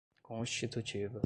[0.21, 1.19] constitutivas